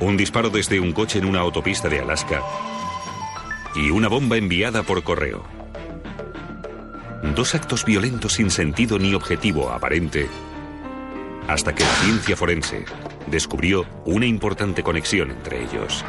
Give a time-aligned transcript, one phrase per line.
[0.00, 2.42] un disparo desde un coche en una autopista de Alaska
[3.74, 5.44] y una bomba enviada por correo.
[7.34, 10.28] Dos actos violentos sin sentido ni objetivo aparente,
[11.48, 12.84] hasta que la ciencia forense
[13.26, 16.04] descubrió una importante conexión entre ellos.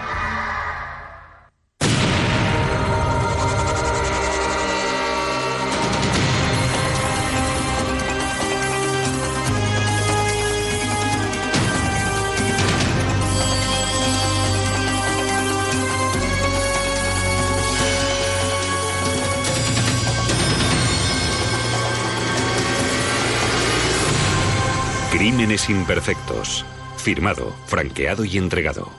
[25.18, 26.66] Crímenes imperfectos.
[26.98, 28.92] Firmado, franqueado y entregado.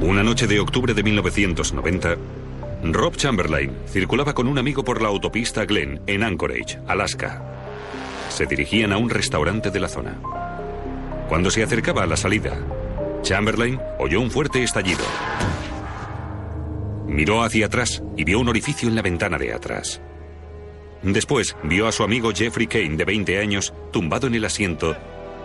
[0.00, 2.16] Una noche de octubre de 1990,
[2.84, 7.42] Rob Chamberlain circulaba con un amigo por la autopista Glen en Anchorage, Alaska.
[8.28, 10.16] Se dirigían a un restaurante de la zona.
[11.28, 12.56] Cuando se acercaba a la salida,
[13.22, 15.02] Chamberlain oyó un fuerte estallido.
[17.10, 20.00] Miró hacia atrás y vio un orificio en la ventana de atrás.
[21.02, 24.96] Después vio a su amigo Jeffrey Kane, de 20 años, tumbado en el asiento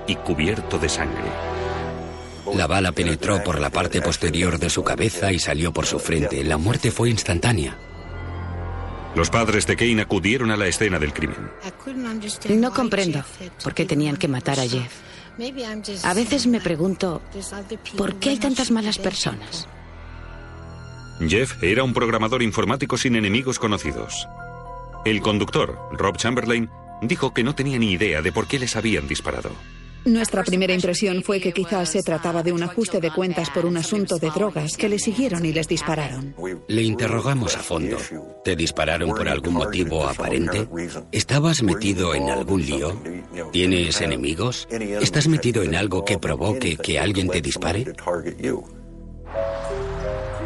[0.07, 1.23] y cubierto de sangre.
[2.53, 6.43] La bala penetró por la parte posterior de su cabeza y salió por su frente.
[6.43, 7.75] La muerte fue instantánea.
[9.15, 11.49] Los padres de Kane acudieron a la escena del crimen.
[12.49, 13.23] No comprendo
[13.63, 14.93] por qué tenían que matar a Jeff.
[16.03, 17.23] A veces me pregunto,
[17.97, 19.67] ¿por qué hay tantas malas personas?
[21.19, 24.27] Jeff era un programador informático sin enemigos conocidos.
[25.05, 26.69] El conductor, Rob Chamberlain,
[27.01, 29.51] dijo que no tenía ni idea de por qué les habían disparado.
[30.05, 33.75] Nuestra primera impresión fue que quizás se trataba de un ajuste de cuentas por un
[33.75, 36.35] asunto de drogas que le siguieron y les dispararon.
[36.67, 37.97] Le interrogamos a fondo.
[38.43, 40.67] ¿Te dispararon por algún motivo aparente?
[41.11, 43.01] ¿Estabas metido en algún lío?
[43.51, 44.67] ¿Tienes enemigos?
[44.69, 47.85] ¿Estás metido en algo que provoque que alguien te dispare?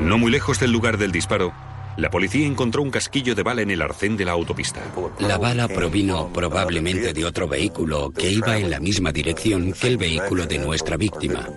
[0.01, 1.53] No muy lejos del lugar del disparo,
[1.97, 4.81] la policía encontró un casquillo de bala en el arcén de la autopista.
[5.19, 9.97] La bala provino probablemente de otro vehículo que iba en la misma dirección que el
[9.97, 11.47] vehículo de nuestra víctima.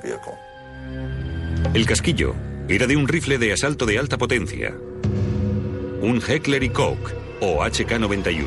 [1.72, 2.34] El casquillo
[2.68, 4.74] era de un rifle de asalto de alta potencia,
[6.00, 8.46] un Heckler y Koch o HK-91.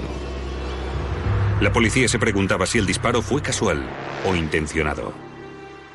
[1.62, 3.82] La policía se preguntaba si el disparo fue casual
[4.26, 5.14] o intencionado.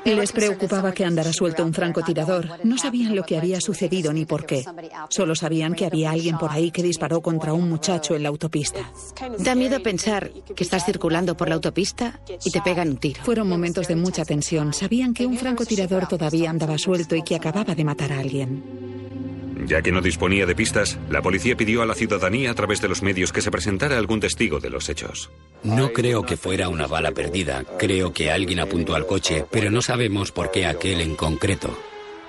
[0.05, 2.49] Les preocupaba que andara suelto un francotirador.
[2.65, 4.65] No sabían lo que había sucedido ni por qué.
[5.09, 8.91] Solo sabían que había alguien por ahí que disparó contra un muchacho en la autopista.
[9.39, 13.23] Da miedo pensar que estás circulando por la autopista y te pegan un tiro.
[13.25, 14.73] Fueron momentos de mucha tensión.
[14.73, 19.40] Sabían que un francotirador todavía andaba suelto y que acababa de matar a alguien.
[19.67, 22.89] Ya que no disponía de pistas, la policía pidió a la ciudadanía a través de
[22.89, 25.31] los medios que se presentara algún testigo de los hechos.
[25.63, 27.65] No creo que fuera una bala perdida.
[27.79, 31.77] Creo que alguien apuntó al coche, pero no sabemos por qué aquel en concreto.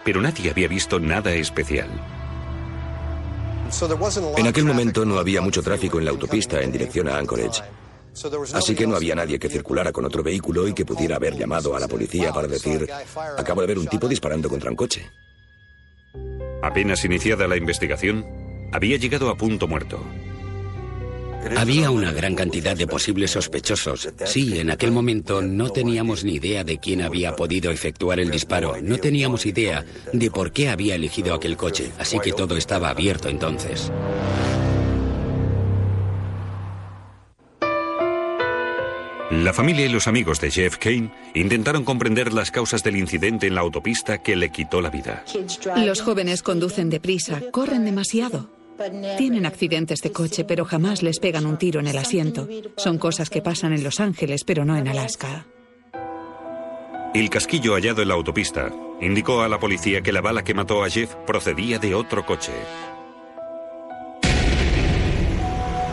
[0.03, 1.89] Pero nadie había visto nada especial.
[4.37, 7.61] En aquel momento no había mucho tráfico en la autopista en dirección a Anchorage.
[8.53, 11.75] Así que no había nadie que circulara con otro vehículo y que pudiera haber llamado
[11.75, 12.89] a la policía para decir,
[13.37, 15.09] acabo de ver un tipo disparando contra un coche.
[16.61, 18.25] Apenas iniciada la investigación,
[18.71, 20.03] había llegado a punto muerto.
[21.57, 24.09] Había una gran cantidad de posibles sospechosos.
[24.25, 28.75] Sí, en aquel momento no teníamos ni idea de quién había podido efectuar el disparo.
[28.81, 29.83] No teníamos idea
[30.13, 31.91] de por qué había elegido aquel coche.
[31.97, 33.91] Así que todo estaba abierto entonces.
[39.41, 43.55] La familia y los amigos de Jeff Kane intentaron comprender las causas del incidente en
[43.55, 45.25] la autopista que le quitó la vida.
[45.77, 48.51] Los jóvenes conducen deprisa, corren demasiado.
[49.17, 52.47] Tienen accidentes de coche, pero jamás les pegan un tiro en el asiento.
[52.77, 55.47] Son cosas que pasan en Los Ángeles, pero no en Alaska.
[57.15, 60.83] El casquillo hallado en la autopista indicó a la policía que la bala que mató
[60.83, 62.53] a Jeff procedía de otro coche.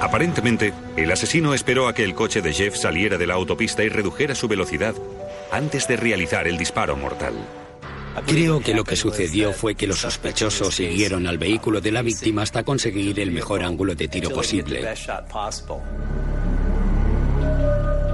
[0.00, 3.88] Aparentemente, el asesino esperó a que el coche de Jeff saliera de la autopista y
[3.88, 4.94] redujera su velocidad
[5.50, 7.34] antes de realizar el disparo mortal.
[8.26, 12.42] Creo que lo que sucedió fue que los sospechosos siguieron al vehículo de la víctima
[12.42, 14.86] hasta conseguir el mejor ángulo de tiro posible.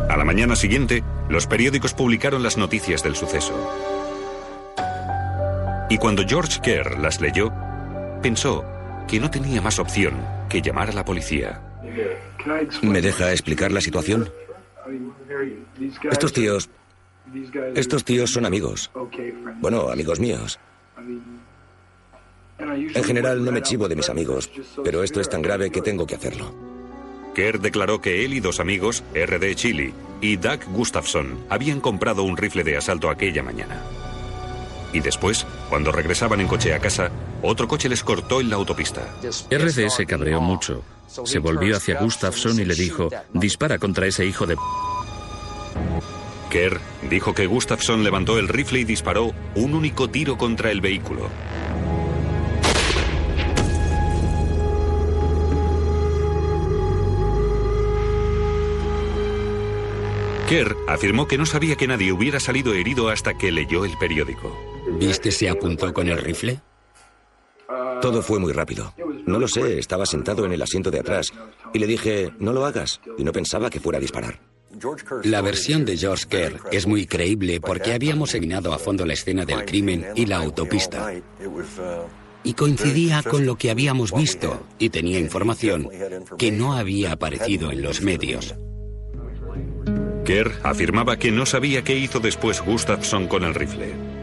[0.09, 3.55] A la mañana siguiente, los periódicos publicaron las noticias del suceso.
[5.88, 7.53] Y cuando George Kerr las leyó,
[8.23, 8.64] pensó
[9.09, 10.14] que no tenía más opción
[10.49, 11.61] que llamar a la policía.
[12.83, 14.31] ¿Me deja explicar la situación?
[16.11, 16.71] Estos tíos...
[17.75, 18.91] Estos tíos son amigos.
[19.61, 20.59] Bueno, amigos míos.
[22.59, 24.51] En general no me chivo de mis amigos,
[24.85, 26.55] pero esto es tan grave que tengo que hacerlo.
[27.35, 29.55] Kerr declaró que él y dos amigos, R.D.
[29.57, 33.83] Chili y Doug Gustafson, habían comprado un rifle de asalto aquella mañana.
[34.94, 37.11] Y después, cuando regresaban en coche a casa,
[37.43, 39.02] otro coche les cortó en la autopista.
[39.50, 40.82] RD se cabreó mucho.
[41.25, 44.56] Se volvió hacia Gustafson y le dijo, dispara contra ese hijo de...
[46.49, 46.81] Kerr
[47.11, 51.29] dijo que Gustafson levantó el rifle y disparó un único tiro contra el vehículo.
[60.49, 64.74] Kerr afirmó que no sabía que nadie hubiera salido herido hasta que leyó el periódico.
[64.93, 66.61] ¿Viste si apuntó con el rifle?
[68.01, 68.95] Todo fue muy rápido.
[69.27, 71.33] No lo sé, estaba sentado en el asiento de atrás
[71.73, 74.41] y le dije, no lo hagas, y no pensaba que fuera a disparar.
[75.23, 79.45] La versión de George Kerr es muy creíble porque habíamos examinado a fondo la escena
[79.45, 81.13] del crimen y la autopista.
[82.43, 85.89] Y coincidía con lo que habíamos visto y tenía información
[86.37, 88.55] que no había aparecido en los medios.
[90.25, 94.13] Kerr afirmaba que no sabía qué hizo después Gustafson con el rifle.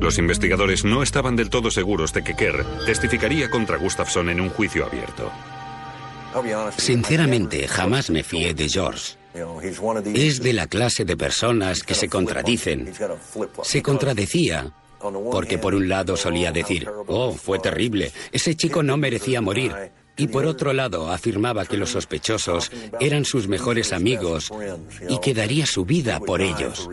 [0.00, 4.48] Los investigadores no estaban del todo seguros de que Kerr testificaría contra Gustafson en un
[4.48, 5.30] juicio abierto.
[6.76, 9.16] Sinceramente, jamás me fié de George.
[10.14, 12.92] Es de la clase de personas que se contradicen.
[13.62, 14.72] Se contradecía
[15.30, 19.72] porque por un lado solía decir, oh, fue terrible, ese chico no merecía morir.
[20.20, 22.70] Y por otro lado afirmaba que los sospechosos
[23.00, 24.50] eran sus mejores amigos
[25.08, 26.88] y que daría su vida por ellos.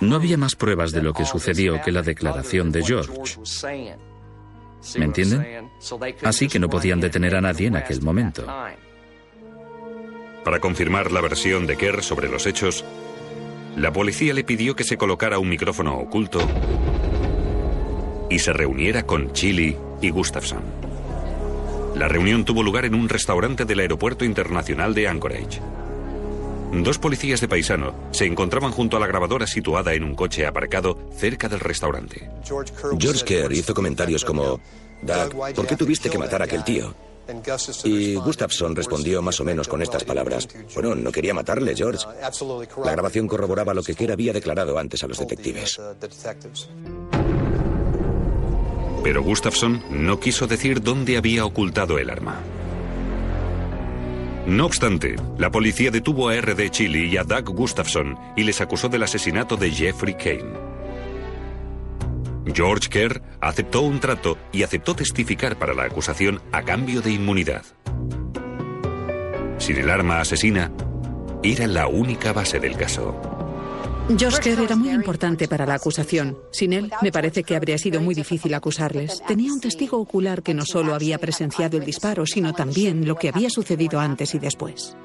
[0.00, 3.12] No había más pruebas de lo que sucedió que la declaración de George.
[4.96, 5.70] ¿Me entienden?
[6.22, 8.46] Así que no podían detener a nadie en aquel momento.
[10.44, 12.84] Para confirmar la versión de Kerr sobre los hechos,
[13.76, 16.40] la policía le pidió que se colocara un micrófono oculto
[18.28, 20.91] y se reuniera con Chili y Gustafson.
[21.94, 25.60] La reunión tuvo lugar en un restaurante del Aeropuerto Internacional de Anchorage.
[26.72, 30.98] Dos policías de paisano se encontraban junto a la grabadora situada en un coche aparcado
[31.14, 32.30] cerca del restaurante.
[32.98, 34.58] George Kerr hizo comentarios como,
[35.02, 36.94] Doug, ¿por qué tuviste que matar a aquel tío?
[37.84, 40.48] Y Gustafson respondió más o menos con estas palabras.
[40.74, 42.06] Bueno, no quería matarle, George.
[42.84, 45.78] La grabación corroboraba lo que Kerr había declarado antes a los detectives.
[49.02, 52.40] Pero Gustafson no quiso decir dónde había ocultado el arma.
[54.46, 56.70] No obstante, la policía detuvo a R.D.
[56.70, 60.72] Chili y a Doug Gustafson y les acusó del asesinato de Jeffrey Kane.
[62.52, 67.64] George Kerr aceptó un trato y aceptó testificar para la acusación a cambio de inmunidad.
[69.58, 70.72] Sin el arma asesina,
[71.44, 73.41] era la única base del caso.
[74.18, 76.38] George Kerr era muy importante para la acusación.
[76.50, 79.22] Sin él, me parece que habría sido muy difícil acusarles.
[79.26, 83.28] Tenía un testigo ocular que no solo había presenciado el disparo, sino también lo que
[83.28, 84.96] había sucedido antes y después.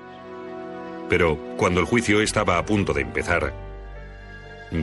[1.10, 3.54] Pero cuando el juicio estaba a punto de empezar,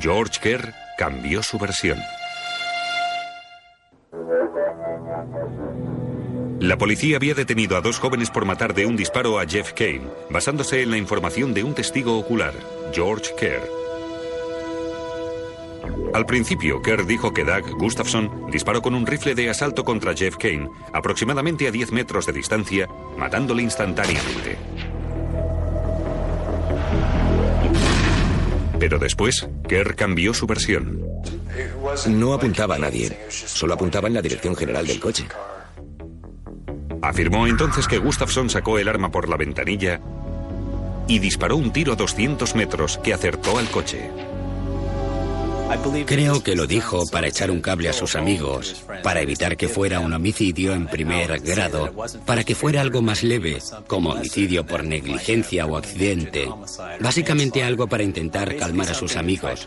[0.01, 1.99] George Kerr cambió su versión.
[6.61, 10.09] La policía había detenido a dos jóvenes por matar de un disparo a Jeff Kane,
[10.31, 12.55] basándose en la información de un testigo ocular,
[12.95, 13.74] George Kerr.
[16.13, 20.37] Al principio, Kerr dijo que Doug Gustafson disparó con un rifle de asalto contra Jeff
[20.37, 24.57] Kane, aproximadamente a 10 metros de distancia, matándole instantáneamente.
[28.79, 31.03] Pero después, Kerr cambió su versión.
[32.09, 35.27] No apuntaba a nadie, solo apuntaba en la dirección general del coche.
[37.01, 40.01] Afirmó entonces que Gustafson sacó el arma por la ventanilla
[41.07, 44.11] y disparó un tiro a 200 metros que acertó al coche.
[46.07, 50.01] Creo que lo dijo para echar un cable a sus amigos, para evitar que fuera
[50.01, 51.93] un homicidio en primer grado,
[52.27, 56.49] para que fuera algo más leve, como homicidio por negligencia o accidente.
[57.01, 59.67] Básicamente algo para intentar calmar a sus amigos.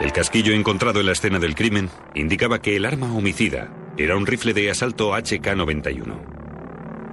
[0.00, 4.26] El casquillo encontrado en la escena del crimen indicaba que el arma homicida era un
[4.26, 6.37] rifle de asalto HK-91.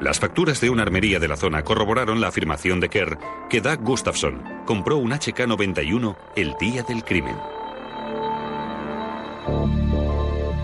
[0.02, 3.18] Las facturas de una armería de la zona corroboraron la afirmación de Kerr
[3.50, 7.36] que Doug Gustafson compró un HK-91 el día del crimen.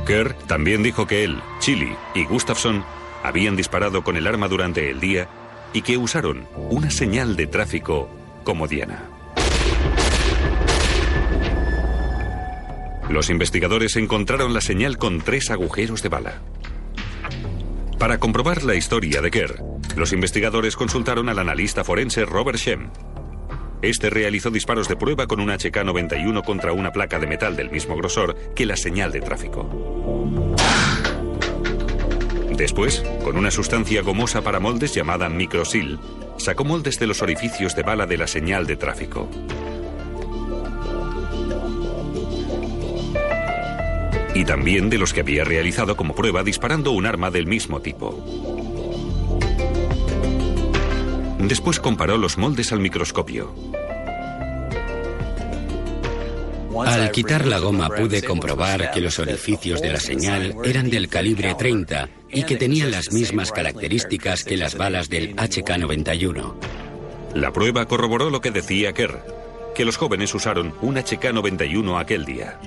[0.05, 2.83] Kerr también dijo que él, Chili y Gustafson
[3.23, 5.29] habían disparado con el arma durante el día
[5.73, 8.09] y que usaron una señal de tráfico
[8.43, 9.09] como Diana.
[13.09, 16.41] Los investigadores encontraron la señal con tres agujeros de bala.
[18.01, 19.63] Para comprobar la historia de Kerr,
[19.95, 22.89] los investigadores consultaron al analista forense Robert Shem.
[23.83, 27.95] Este realizó disparos de prueba con un HK-91 contra una placa de metal del mismo
[27.95, 29.69] grosor que la señal de tráfico.
[32.57, 35.99] Después, con una sustancia gomosa para moldes llamada microsil,
[36.37, 39.29] sacó moldes de los orificios de bala de la señal de tráfico.
[44.41, 48.25] Y también de los que había realizado como prueba disparando un arma del mismo tipo.
[51.37, 53.53] Después comparó los moldes al microscopio.
[56.83, 61.53] Al quitar la goma pude comprobar que los orificios de la señal eran del calibre
[61.53, 66.55] 30 y que tenían las mismas características que las balas del HK-91.
[67.35, 69.23] La prueba corroboró lo que decía Kerr,
[69.75, 72.59] que los jóvenes usaron un HK-91 aquel día.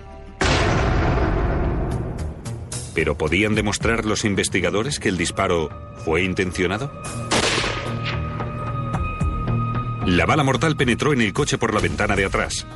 [2.94, 5.70] ¿Pero podían demostrar los investigadores que el disparo
[6.04, 6.92] fue intencionado?
[10.06, 12.66] La bala mortal penetró en el coche por la ventana de atrás.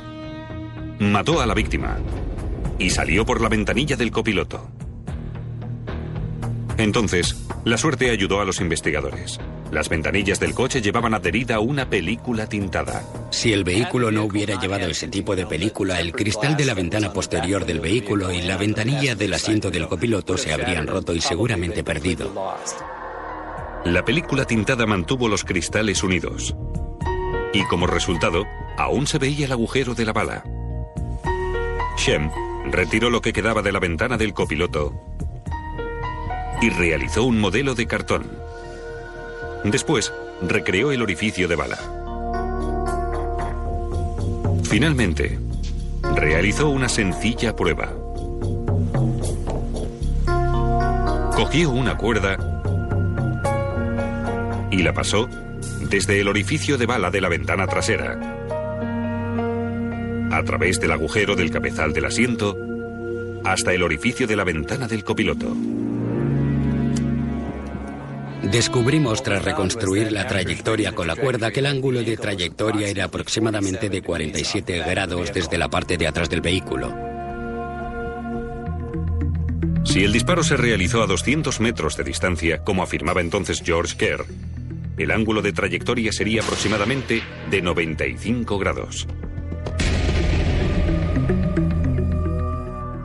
[0.99, 1.99] Mató a la víctima
[2.79, 4.67] y salió por la ventanilla del copiloto.
[6.79, 9.37] Entonces, la suerte ayudó a los investigadores.
[9.69, 13.03] Las ventanillas del coche llevaban adherida una película tintada.
[13.31, 17.11] Si el vehículo no hubiera llevado ese tipo de película, el cristal de la ventana
[17.11, 21.83] posterior del vehículo y la ventanilla del asiento del copiloto se habrían roto y seguramente
[21.83, 22.33] perdido.
[23.83, 26.55] La película tintada mantuvo los cristales unidos.
[27.53, 28.45] Y como resultado,
[28.77, 30.45] aún se veía el agujero de la bala.
[31.97, 32.31] Shem
[32.71, 34.93] retiró lo que quedaba de la ventana del copiloto
[36.61, 38.23] y realizó un modelo de cartón.
[39.63, 41.77] Después, recreó el orificio de bala.
[44.63, 45.39] Finalmente,
[46.15, 47.93] realizó una sencilla prueba.
[51.35, 52.37] Cogió una cuerda
[54.71, 55.27] y la pasó
[55.89, 58.19] desde el orificio de bala de la ventana trasera
[60.31, 62.55] a través del agujero del cabezal del asiento
[63.43, 65.55] hasta el orificio de la ventana del copiloto.
[68.43, 73.89] Descubrimos tras reconstruir la trayectoria con la cuerda que el ángulo de trayectoria era aproximadamente
[73.89, 76.95] de 47 grados desde la parte de atrás del vehículo.
[79.83, 84.25] Si el disparo se realizó a 200 metros de distancia, como afirmaba entonces George Kerr,
[84.97, 89.07] el ángulo de trayectoria sería aproximadamente de 95 grados.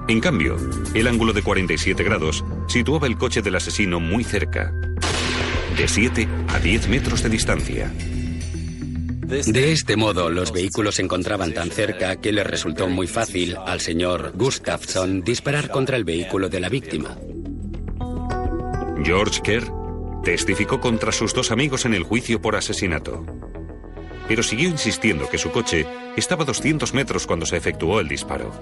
[0.07, 0.57] En cambio,
[0.93, 4.75] el ángulo de 47 grados situaba el coche del asesino muy cerca,
[5.76, 7.93] de 7 a 10 metros de distancia.
[9.26, 13.81] De este modo, los vehículos se encontraban tan cerca que le resultó muy fácil al
[13.81, 17.16] señor Gustafsson disparar contra el vehículo de la víctima.
[19.02, 19.64] George Kerr
[20.23, 23.25] testificó contra sus dos amigos en el juicio por asesinato.
[24.28, 28.52] Pero siguió insistiendo que su coche estaba a 200 metros cuando se efectuó el disparo.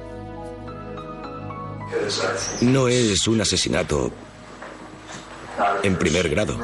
[2.62, 4.12] No es un asesinato
[5.82, 6.58] en primer grado.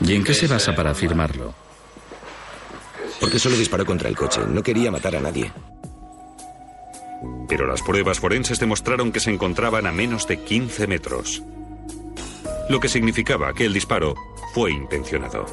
[0.00, 1.54] ¿Y en qué se basa para afirmarlo?
[3.20, 4.40] Porque solo disparó contra el coche.
[4.46, 5.52] No quería matar a nadie.
[7.48, 11.42] Pero las pruebas forenses demostraron que se encontraban a menos de 15 metros.
[12.68, 14.14] Lo que significaba que el disparo
[14.52, 15.46] fue intencionado.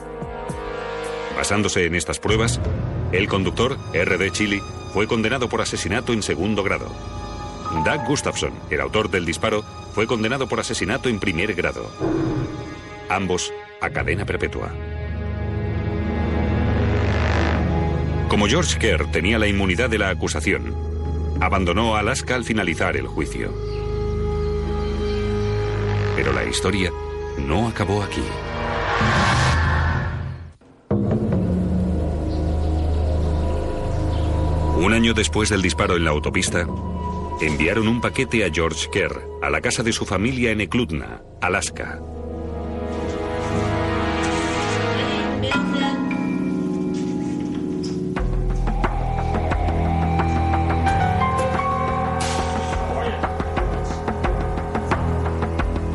[1.35, 2.59] Basándose en estas pruebas,
[3.11, 4.31] el conductor, R.D.
[4.31, 4.61] Chili,
[4.93, 6.87] fue condenado por asesinato en segundo grado.
[7.85, 11.89] Doug Gustafson, el autor del disparo, fue condenado por asesinato en primer grado.
[13.09, 14.71] Ambos a cadena perpetua.
[18.29, 20.73] Como George Kerr tenía la inmunidad de la acusación,
[21.41, 23.51] abandonó Alaska al finalizar el juicio.
[26.15, 26.91] Pero la historia
[27.37, 28.23] no acabó aquí.
[34.77, 36.65] Un año después del disparo en la autopista,
[37.41, 41.99] enviaron un paquete a George Kerr a la casa de su familia en Eklutna, Alaska.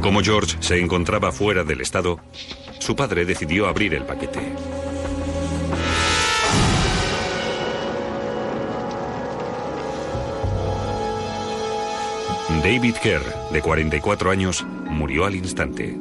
[0.07, 2.21] Como George se encontraba fuera del estado,
[2.79, 4.39] su padre decidió abrir el paquete.
[12.63, 15.99] David Kerr, de 44 años, murió al instante.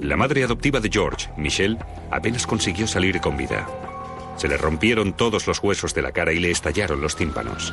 [0.00, 1.78] La madre adoptiva de George, Michelle,
[2.10, 3.64] apenas consiguió salir con vida.
[4.38, 7.72] Se le rompieron todos los huesos de la cara y le estallaron los tímpanos.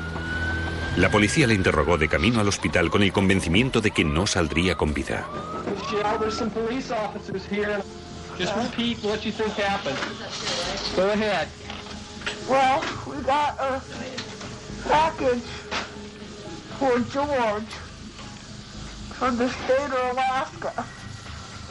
[0.98, 4.76] La policía le interrogó de camino al hospital con el convencimiento de que no saldría
[4.76, 5.28] con vida.
[19.20, 20.86] From the state of Alaska.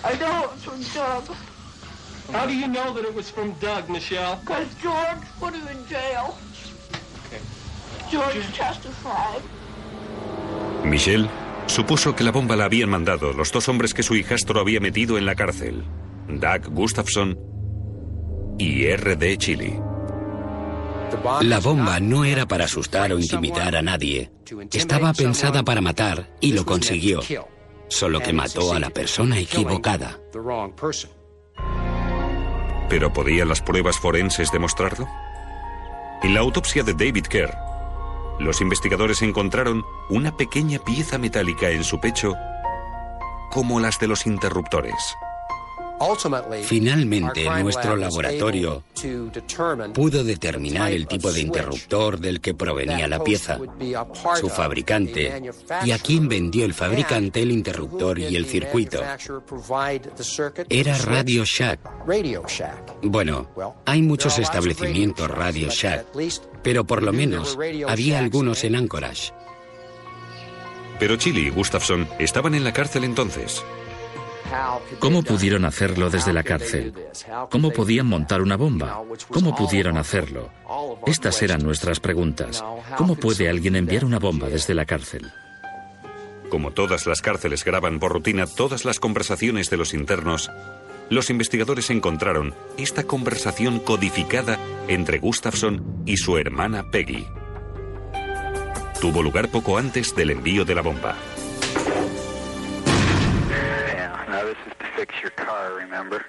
[0.04, 1.36] I know it's from Doug.
[2.32, 4.40] How do you know that it was from Doug, Michelle?
[4.40, 6.36] Because George put him in jail.
[8.16, 8.40] George.
[10.84, 11.28] Michelle
[11.66, 15.18] supuso que la bomba la habían mandado los dos hombres que su hijastro había metido
[15.18, 15.84] en la cárcel,
[16.28, 17.38] Doug Gustafson
[18.58, 19.36] y R.D.
[19.38, 19.78] Chili.
[21.42, 24.30] La bomba no era para asustar o intimidar a nadie.
[24.72, 27.20] Estaba pensada para matar y lo consiguió.
[27.88, 30.18] Solo que mató a la persona equivocada.
[32.88, 35.08] ¿Pero podían las pruebas forenses demostrarlo?
[36.22, 37.65] En la autopsia de David Kerr,
[38.38, 42.34] los investigadores encontraron una pequeña pieza metálica en su pecho
[43.50, 45.16] como las de los interruptores.
[46.62, 48.84] Finalmente, nuestro laboratorio
[49.94, 53.58] pudo determinar el tipo de interruptor del que provenía la pieza,
[54.38, 55.42] su fabricante
[55.84, 59.00] y a quién vendió el fabricante el interruptor y el circuito.
[60.68, 61.80] Era Radio Shack.
[63.02, 63.50] Bueno,
[63.84, 66.06] hay muchos establecimientos Radio Shack,
[66.62, 67.56] pero por lo menos
[67.88, 69.32] había algunos en Anchorage.
[70.98, 73.62] Pero Chili y Gustafson estaban en la cárcel entonces.
[74.98, 76.92] ¿Cómo pudieron hacerlo desde la cárcel?
[77.50, 79.02] ¿Cómo podían montar una bomba?
[79.30, 80.50] ¿Cómo pudieron hacerlo?
[81.06, 82.64] Estas eran nuestras preguntas.
[82.96, 85.30] ¿Cómo puede alguien enviar una bomba desde la cárcel?
[86.48, 90.50] Como todas las cárceles graban por rutina todas las conversaciones de los internos,
[91.10, 97.26] los investigadores encontraron esta conversación codificada entre Gustafson y su hermana Peggy.
[99.00, 101.16] Tuvo lugar poco antes del envío de la bomba.
[105.06, 106.24] Fix your car, remember?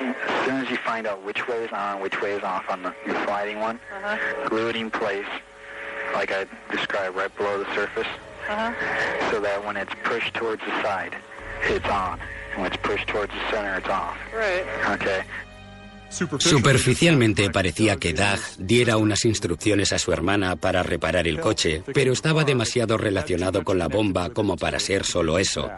[0.00, 2.82] As soon as you find out which way is on, which way is off on
[2.82, 4.48] the your sliding one, uh-huh.
[4.48, 5.26] glue it in place,
[6.14, 8.06] like I described, right below the surface,
[8.48, 9.30] uh-huh.
[9.30, 11.16] so that when it's pushed towards the side,
[11.62, 12.20] it's on.
[12.52, 14.16] And when it's pushed towards the center, it's off.
[14.34, 14.64] Right.
[14.90, 15.24] Okay.
[16.08, 22.12] Superficialmente parecía que Doug diera unas instrucciones a su hermana para reparar el coche, pero
[22.12, 25.70] estaba demasiado relacionado con la bomba como para ser solo eso.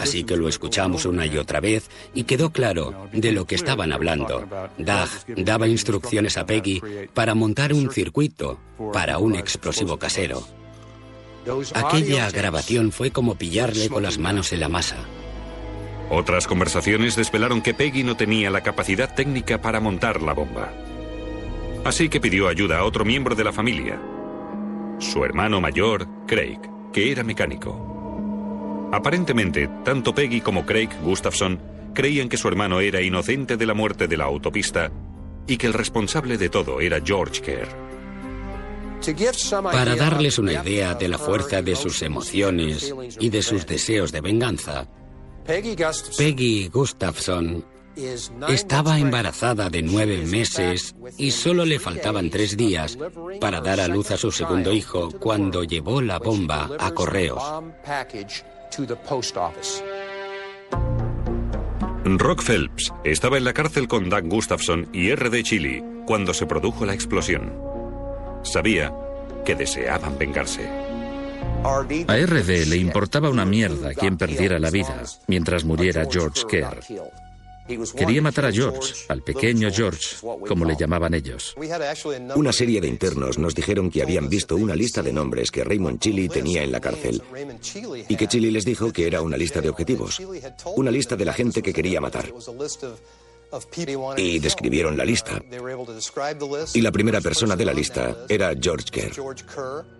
[0.00, 3.92] Así que lo escuchamos una y otra vez y quedó claro de lo que estaban
[3.92, 4.46] hablando.
[4.78, 6.80] Doug daba instrucciones a Peggy
[7.12, 8.58] para montar un circuito
[8.92, 10.46] para un explosivo casero.
[11.74, 14.96] Aquella grabación fue como pillarle con las manos en la masa.
[16.08, 20.72] Otras conversaciones desvelaron que Peggy no tenía la capacidad técnica para montar la bomba.
[21.84, 24.00] Así que pidió ayuda a otro miembro de la familia,
[24.98, 26.58] su hermano mayor, Craig,
[26.92, 28.88] que era mecánico.
[28.92, 31.60] Aparentemente, tanto Peggy como Craig Gustafson
[31.92, 34.90] creían que su hermano era inocente de la muerte de la autopista
[35.46, 37.86] y que el responsable de todo era George Kerr.
[39.62, 44.20] Para darles una idea de la fuerza de sus emociones y de sus deseos de
[44.20, 44.88] venganza,
[45.46, 47.64] Peggy Gustafson
[48.48, 52.98] estaba embarazada de nueve meses y solo le faltaban tres días
[53.40, 57.42] para dar a luz a su segundo hijo cuando llevó la bomba a correos.
[62.04, 65.42] Rock Phelps estaba en la cárcel con Doug Gustafson y R.D.
[65.42, 67.52] Chili cuando se produjo la explosión.
[68.42, 68.92] Sabía
[69.44, 70.85] que deseaban vengarse.
[71.66, 76.80] A RD le importaba una mierda quien perdiera la vida mientras muriera George Kerr.
[77.96, 81.56] Quería matar a George, al pequeño George, como le llamaban ellos.
[82.36, 85.98] Una serie de internos nos dijeron que habían visto una lista de nombres que Raymond
[85.98, 87.20] Chili tenía en la cárcel
[88.08, 90.22] y que Chili les dijo que era una lista de objetivos,
[90.76, 92.32] una lista de la gente que quería matar.
[94.16, 95.42] Y describieron la lista.
[96.74, 99.95] Y la primera persona de la lista era George Kerr.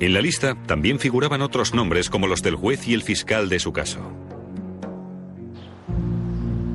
[0.00, 3.58] En la lista también figuraban otros nombres como los del juez y el fiscal de
[3.60, 4.00] su caso.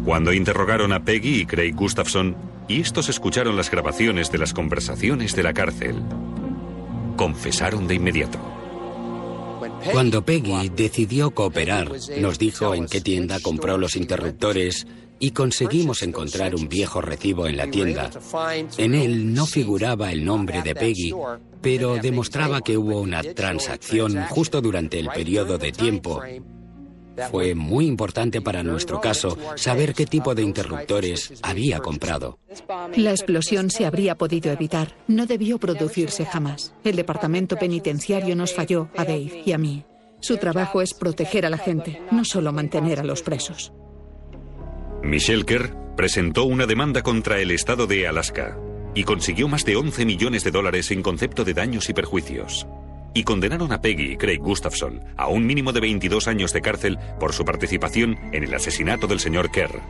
[0.05, 2.36] Cuando interrogaron a Peggy y Craig Gustafson,
[2.67, 5.95] y estos escucharon las grabaciones de las conversaciones de la cárcel,
[7.17, 8.39] confesaron de inmediato.
[9.91, 14.88] Cuando Peggy decidió cooperar, nos dijo en qué tienda compró los interruptores
[15.19, 18.10] y conseguimos encontrar un viejo recibo en la tienda.
[18.77, 21.13] En él no figuraba el nombre de Peggy,
[21.62, 26.21] pero demostraba que hubo una transacción justo durante el periodo de tiempo.
[27.32, 32.39] Fue muy importante para nuestro caso saber qué tipo de interruptores había comprado.
[32.95, 34.95] La explosión se habría podido evitar.
[35.08, 36.73] No debió producirse jamás.
[36.84, 39.84] El departamento penitenciario nos falló a Dave y a mí.
[40.21, 43.73] Su trabajo es proteger a la gente, no solo mantener a los presos.
[45.03, 48.57] Michelle Kerr presentó una demanda contra el estado de Alaska
[48.93, 52.67] y consiguió más de 11 millones de dólares en concepto de daños y perjuicios.
[53.12, 56.99] y condenaron a Peggy y Craig Gustafson a un mínimo de 22 años de cárcel
[57.19, 59.81] por su participación en el asesinato del señor Kerr.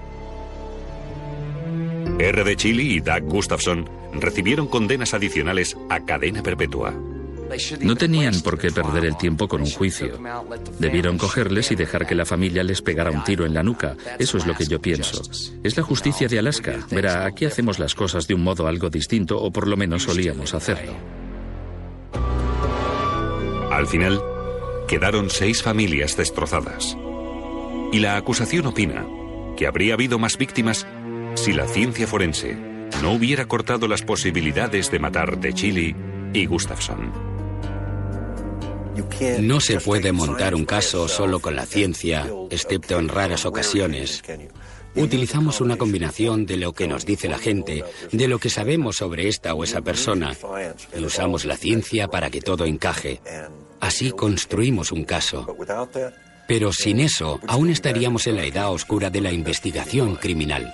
[2.17, 2.43] R.
[2.45, 6.93] de Chile y Doug Gustafson recibieron condenas adicionales a cadena perpetua.
[7.81, 10.19] No tenían por qué perder el tiempo con un juicio.
[10.79, 13.95] Debieron cogerles y dejar que la familia les pegara un tiro en la nuca.
[14.17, 15.21] Eso es lo que yo pienso.
[15.63, 16.79] Es la justicia de Alaska.
[16.91, 20.53] Verá, aquí hacemos las cosas de un modo algo distinto, o por lo menos solíamos
[20.53, 20.93] hacerlo.
[23.71, 24.21] Al final,
[24.87, 26.97] quedaron seis familias destrozadas.
[27.91, 29.05] Y la acusación opina
[29.57, 30.87] que habría habido más víctimas
[31.35, 32.55] si la ciencia forense
[33.01, 35.95] no hubiera cortado las posibilidades de matar de Chile
[36.33, 37.28] y Gustafson.
[39.41, 44.23] No se puede montar un caso solo con la ciencia, excepto en raras ocasiones.
[44.95, 49.27] Utilizamos una combinación de lo que nos dice la gente, de lo que sabemos sobre
[49.27, 50.35] esta o esa persona,
[50.97, 53.21] y usamos la ciencia para que todo encaje.
[53.79, 55.55] Así construimos un caso.
[56.47, 60.73] Pero sin eso, aún estaríamos en la edad oscura de la investigación criminal.